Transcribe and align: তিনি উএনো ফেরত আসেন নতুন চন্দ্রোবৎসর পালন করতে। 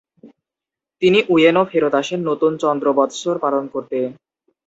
তিনি 1.01 1.19
উএনো 1.29 1.63
ফেরত 1.71 1.93
আসেন 2.01 2.19
নতুন 2.29 2.51
চন্দ্রোবৎসর 2.63 3.35
পালন 3.43 3.63
করতে। 3.73 3.97